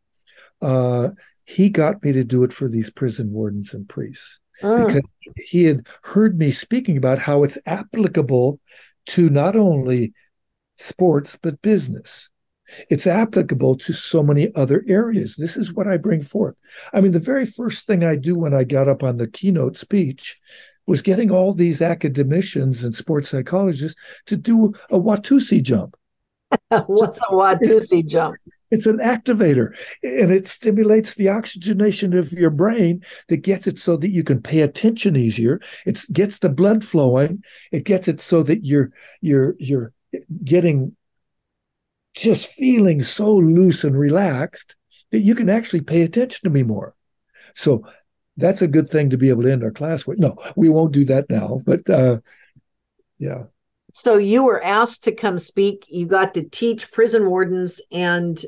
[0.60, 1.10] Uh,
[1.44, 4.86] he got me to do it for these prison wardens and priests mm.
[4.86, 5.02] because
[5.36, 8.60] he had heard me speaking about how it's applicable
[9.06, 10.12] to not only
[10.78, 12.28] sports but business.
[12.88, 15.36] It's applicable to so many other areas.
[15.36, 16.54] This is what I bring forth.
[16.92, 19.76] I mean, the very first thing I do when I got up on the keynote
[19.76, 20.38] speech
[20.86, 25.96] was getting all these academicians and sports psychologists to do a Watusi jump.
[26.86, 28.36] What's a Watusi jump?
[28.70, 33.98] It's an activator and it stimulates the oxygenation of your brain that gets it so
[33.98, 35.60] that you can pay attention easier.
[35.84, 37.44] It gets the blood flowing.
[37.70, 38.90] It gets it so that you're
[39.20, 39.92] you're you're
[40.42, 40.96] getting
[42.14, 44.76] just feeling so loose and relaxed
[45.10, 46.94] that you can actually pay attention to me more.
[47.54, 47.86] So
[48.36, 50.18] that's a good thing to be able to end our class with.
[50.18, 52.20] No, we won't do that now, but uh,
[53.18, 53.44] yeah.
[53.92, 55.86] So you were asked to come speak.
[55.88, 58.42] You got to teach prison wardens and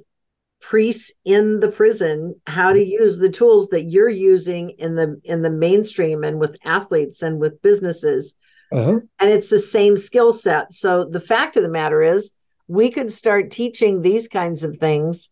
[0.60, 5.42] priests in the prison how to use the tools that you're using in the in
[5.42, 8.34] the mainstream and with athletes and with businesses.
[8.72, 9.00] Uh-huh.
[9.20, 10.72] And it's the same skill set.
[10.72, 12.32] So the fact of the matter is,
[12.66, 15.28] we could start teaching these kinds of things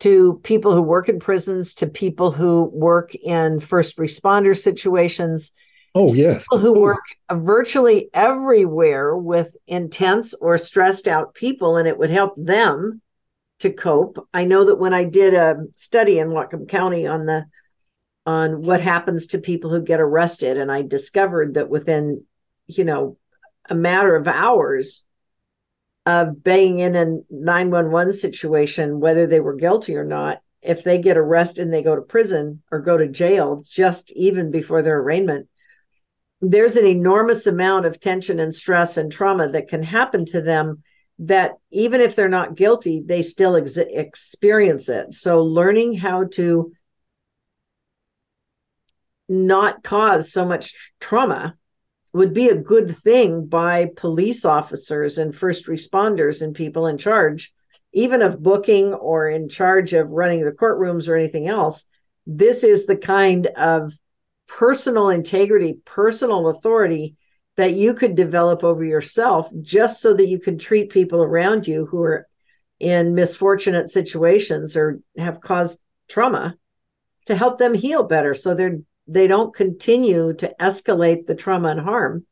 [0.00, 5.52] to people who work in prisons, to people who work in first responder situations.
[5.94, 6.44] Oh, yes.
[6.44, 6.80] People who oh.
[6.80, 13.00] work virtually everywhere with intense or stressed out people, and it would help them
[13.60, 14.28] to cope.
[14.34, 17.46] I know that when I did a study in Whatcom County on the
[18.26, 22.24] on what happens to people who get arrested, and I discovered that within,
[22.66, 23.18] you know,
[23.68, 25.04] a matter of hours,
[26.06, 31.16] of being in a 911 situation, whether they were guilty or not, if they get
[31.16, 35.48] arrested and they go to prison or go to jail just even before their arraignment,
[36.50, 40.82] there's an enormous amount of tension and stress and trauma that can happen to them
[41.20, 45.14] that even if they're not guilty, they still ex- experience it.
[45.14, 46.72] So learning how to
[49.28, 51.56] not cause so much trauma
[52.12, 57.52] would be a good thing by police officers and first responders and people in charge,
[57.92, 61.84] even of booking or in charge of running the courtrooms or anything else.
[62.26, 63.92] This is the kind of
[64.46, 67.16] personal integrity, personal authority
[67.56, 71.86] that you could develop over yourself just so that you can treat people around you
[71.86, 72.26] who are
[72.80, 75.78] in misfortunate situations or have caused
[76.08, 76.54] trauma
[77.26, 81.80] to help them heal better so they're they don't continue to escalate the trauma and
[81.80, 82.24] harm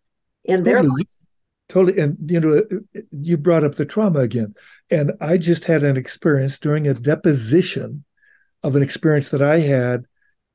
[0.44, 1.00] in their totally.
[1.00, 1.20] lives.
[1.68, 2.00] Totally.
[2.00, 2.62] And, you know,
[3.12, 4.54] you brought up the trauma again.
[4.90, 8.04] And I just had an experience during a deposition
[8.62, 10.04] of an experience that I had,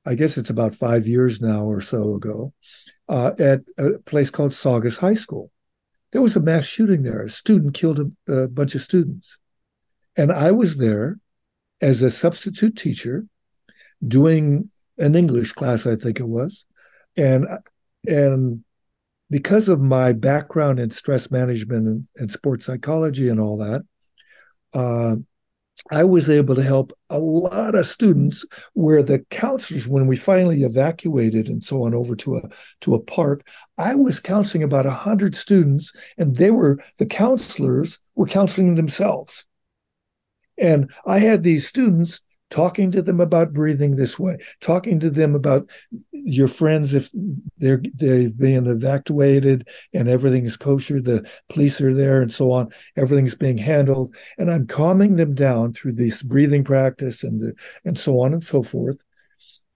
[0.08, 2.54] I guess it's about five years now or so ago,
[3.10, 5.52] uh, at a place called Saugus High School.
[6.12, 7.24] There was a mass shooting there.
[7.24, 9.40] A student killed a, a bunch of students.
[10.16, 11.20] And I was there
[11.82, 13.26] as a substitute teacher
[14.08, 16.66] doing an English class, I think it was,
[17.16, 17.46] and
[18.08, 18.64] and
[19.30, 23.82] because of my background in stress management and, and sports psychology and all that,
[24.74, 25.18] uh,
[25.92, 30.64] I was able to help a lot of students where the counselors, when we finally
[30.64, 32.50] evacuated and so on over to a
[32.82, 33.48] to a park,
[33.78, 39.46] I was counseling about a hundred students, and they were the counselors were counseling themselves.
[40.58, 45.36] And I had these students talking to them about breathing this way, talking to them
[45.36, 45.70] about
[46.12, 47.10] your friends if
[47.58, 52.70] they're they've been evacuated and everything is kosher, the police are there and so on,
[52.96, 57.98] everything's being handled, and I'm calming them down through this breathing practice and the, and
[57.98, 58.98] so on and so forth.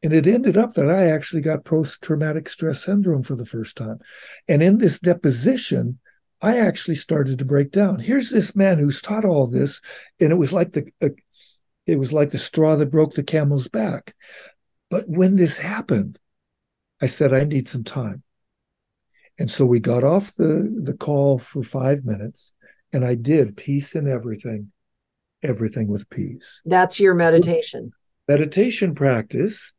[0.04, 3.78] And it ended up that I actually got post traumatic stress syndrome for the first
[3.78, 4.00] time.
[4.48, 6.00] And in this deposition,
[6.42, 8.00] I actually started to break down.
[8.00, 9.80] Here's this man who's taught all this,
[10.20, 10.92] and it was like the
[11.92, 14.16] it was like the straw that broke the camel's back.
[14.90, 16.18] But when this happened,
[17.02, 18.24] I said, I need some time.
[19.38, 22.54] And so we got off the, the call for five minutes,
[22.94, 24.72] and I did peace in everything,
[25.44, 26.62] everything with peace.
[26.64, 27.92] That's your meditation.
[28.26, 29.74] Meditation practice,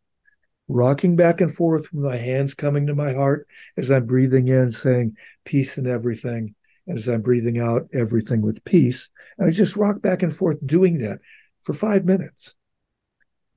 [0.69, 3.49] rocking back and forth with my hands coming to my heart
[3.79, 6.57] as I'm breathing in, saying peace in everything.
[6.87, 9.09] And as I'm breathing out, everything with peace.
[9.39, 11.21] And I just rock back and forth doing that
[11.63, 12.55] for five minutes.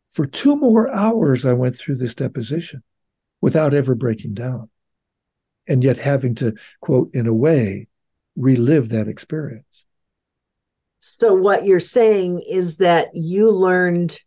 [0.09, 2.83] For two more hours, I went through this deposition
[3.41, 4.69] without ever breaking down.
[5.67, 7.87] And yet having to, quote, in a way,
[8.35, 9.85] relive that experience.
[10.99, 14.17] So, what you're saying is that you learned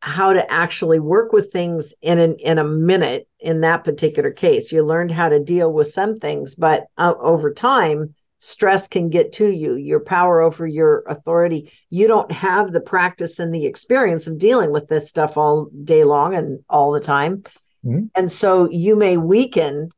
[0.00, 4.70] how to actually work with things in an, in a minute in that particular case.
[4.70, 9.32] You learned how to deal with some things, but uh, over time, stress can get
[9.32, 11.72] to you, your power over your authority.
[11.90, 16.04] You don't have the practice and the experience of dealing with this stuff all day
[16.04, 17.42] long and all the time.
[17.84, 18.06] Mm-hmm.
[18.14, 19.90] And so you may weaken,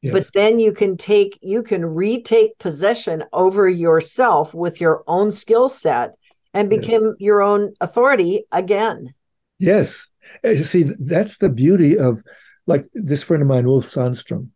[0.00, 0.12] yes.
[0.12, 5.68] but then you can take, you can retake possession over yourself with your own skill
[5.68, 6.14] set
[6.54, 7.14] and become yes.
[7.18, 9.12] your own authority again.
[9.58, 10.06] Yes.
[10.44, 12.22] You see, that's the beauty of
[12.66, 14.48] like this friend of mine, Ulf Sandström.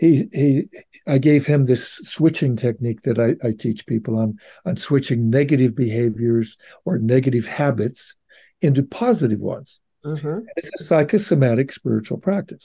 [0.00, 0.64] He he
[1.06, 5.76] I gave him this switching technique that I, I teach people on on switching negative
[5.76, 8.16] behaviors or negative habits
[8.62, 9.78] into positive ones.
[10.02, 10.46] Mm-hmm.
[10.56, 12.62] It's a psychosomatic spiritual practice.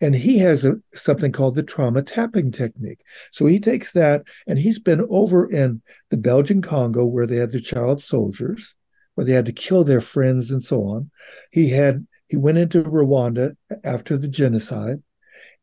[0.00, 3.00] And he has a, something called the trauma tapping technique.
[3.32, 7.50] So he takes that and he's been over in the Belgian Congo where they had
[7.50, 8.76] the child soldiers
[9.16, 11.10] where they had to kill their friends and so on.
[11.50, 15.02] He had he went into Rwanda after the genocide,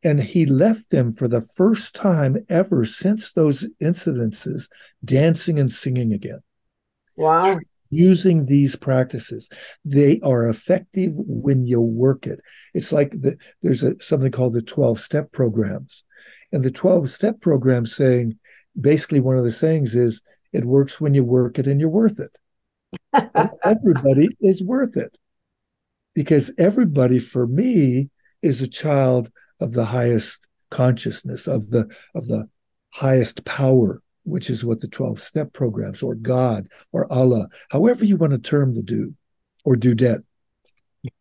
[0.03, 4.69] and he left them for the first time ever since those incidences
[5.03, 6.39] dancing and singing again.
[7.15, 7.59] Wow.
[7.89, 9.49] Using these practices,
[9.83, 12.39] they are effective when you work it.
[12.73, 16.03] It's like the, there's a, something called the 12 step programs.
[16.51, 18.37] And the 12 step program saying
[18.79, 20.21] basically one of the sayings is
[20.53, 22.37] it works when you work it and you're worth it
[23.63, 25.17] everybody is worth it
[26.13, 28.09] because everybody for me
[28.41, 32.47] is a child of the highest consciousness of the of the
[32.91, 38.17] highest power which is what the 12 step programs or god or allah however you
[38.17, 39.13] want to term the do
[39.63, 40.23] or dudette.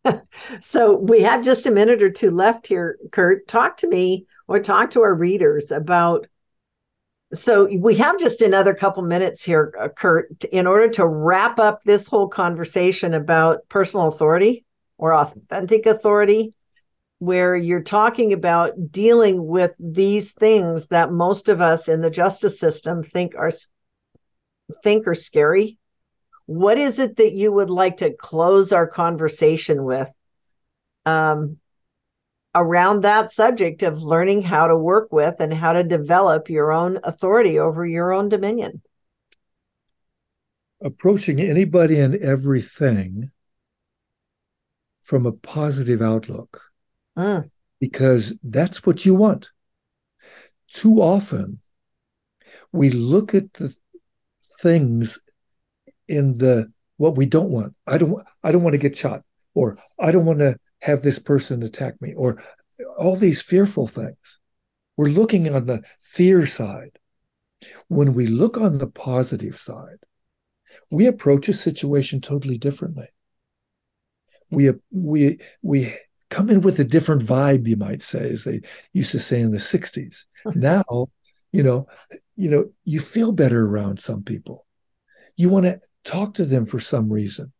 [0.61, 3.47] So we have just a minute or two left here kurt.
[3.47, 6.27] Talk to me or talk to our readers about
[7.31, 11.83] so we have just another couple minutes here, uh, Kurt, in order to wrap up
[11.83, 14.65] this whole conversation about personal authority
[14.97, 16.55] or authentic authority,
[17.19, 22.59] where you're talking about dealing with these things that most of us in the justice
[22.59, 23.51] system think are
[24.83, 25.77] think are scary.
[26.45, 30.09] What is it that you would like to close our conversation with?
[31.05, 31.57] Um,
[32.55, 36.99] around that subject of learning how to work with and how to develop your own
[37.03, 38.81] authority over your own dominion.
[40.81, 43.31] Approaching anybody and everything
[45.03, 46.68] from a positive outlook,
[47.19, 47.49] mm.
[47.79, 49.51] because that's what you want.
[50.73, 51.59] Too often,
[52.71, 53.75] we look at the
[54.61, 55.19] things
[56.07, 57.75] in the what we don't want.
[57.87, 58.23] I don't.
[58.43, 62.01] I don't want to get shot, or I don't want to have this person attack
[62.01, 62.41] me or
[62.97, 64.39] all these fearful things.
[64.95, 66.99] We're looking on the fear side.
[67.87, 69.99] When we look on the positive side,
[70.89, 73.07] we approach a situation totally differently.
[74.49, 75.95] We we we
[76.29, 78.61] come in with a different vibe, you might say, as they
[78.93, 80.25] used to say in the 60s.
[80.55, 81.07] now,
[81.51, 81.87] you know,
[82.35, 84.65] you know, you feel better around some people.
[85.35, 87.51] You want to talk to them for some reason.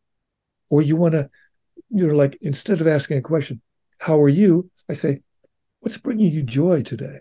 [0.69, 1.29] Or you want to
[1.89, 3.61] you know, like instead of asking a question,
[3.99, 4.69] how are you?
[4.89, 5.21] I say,
[5.79, 7.19] what's bringing you joy today?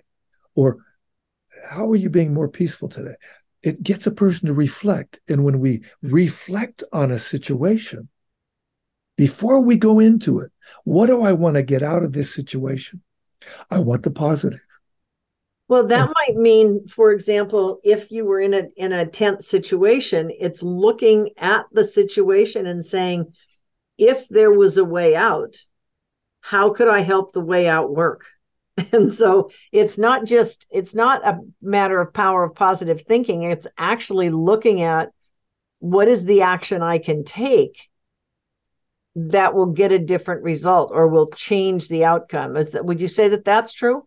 [0.55, 0.79] Or
[1.69, 3.15] how are you being more peaceful today?
[3.63, 5.21] It gets a person to reflect.
[5.29, 8.09] And when we reflect on a situation,
[9.19, 10.51] before we go into it,
[10.85, 13.03] what do I want to get out of this situation?
[13.71, 14.61] I want the positive.
[15.67, 20.31] Well, that might mean, for example, if you were in a in a tense situation,
[20.39, 23.35] it's looking at the situation and saying,
[23.99, 25.57] if there was a way out,
[26.41, 28.25] how could I help the way out work?
[28.93, 33.43] And so it's not just, it's not a matter of power of positive thinking.
[33.43, 35.11] It's actually looking at
[35.81, 37.89] what is the action I can take
[39.27, 42.57] that will get a different result or will change the outcome.
[42.57, 44.07] Is that, would you say that that's true?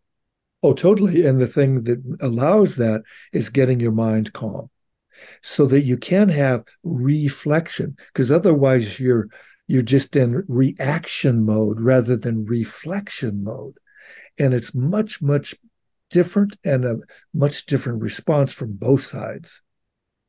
[0.64, 1.26] Oh, totally.
[1.26, 3.02] And the thing that allows that
[3.34, 4.70] is getting your mind calm
[5.42, 9.28] so that you can have reflection because otherwise you're
[9.68, 13.76] you're just in reaction mode rather than reflection mode.
[14.38, 15.56] And it's much, much
[16.10, 16.98] different and a
[17.34, 19.62] much different response from both sides.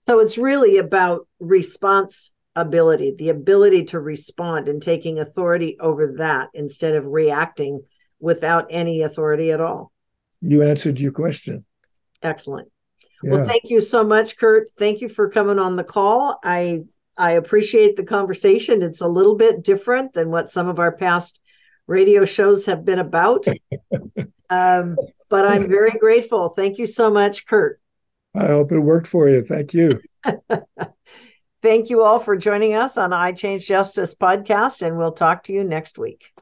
[0.06, 6.48] So it's really about response ability, the ability to respond and taking authority over that
[6.54, 7.82] instead of reacting
[8.20, 9.92] without any authority at all.
[10.40, 11.64] You answered your question.
[12.22, 12.68] Excellent.
[13.22, 13.32] Yeah.
[13.32, 14.70] Well, thank you so much, Kurt.
[14.78, 16.38] Thank you for coming on the call.
[16.42, 16.82] I
[17.16, 18.82] I appreciate the conversation.
[18.82, 21.40] It's a little bit different than what some of our past
[21.86, 23.46] radio shows have been about.
[24.50, 24.96] um,
[25.28, 26.48] but I'm very grateful.
[26.48, 27.80] Thank you so much, Kurt.
[28.34, 29.42] I hope it worked for you.
[29.42, 30.00] Thank you.
[31.62, 35.62] Thank you all for joining us on iChange Justice podcast, and we'll talk to you
[35.62, 36.32] next week.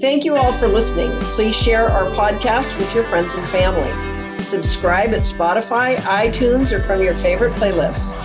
[0.00, 1.10] Thank you all for listening.
[1.34, 3.92] Please share our podcast with your friends and family.
[4.40, 8.16] Subscribe at Spotify, iTunes, or from your favorite playlists.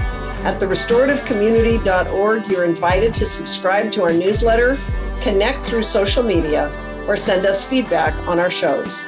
[0.46, 4.78] At therestorativecommunity.org, you're invited to subscribe to our newsletter,
[5.20, 6.72] connect through social media,
[7.10, 9.06] or send us feedback on our shows.